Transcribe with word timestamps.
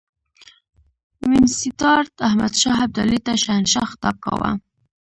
وینسیټارټ 1.29 2.13
احمدشاه 2.27 2.77
ابدالي 2.85 3.19
ته 3.25 3.33
شهنشاه 3.43 3.89
خطاب 3.91 4.15
کاوه. 4.25 4.51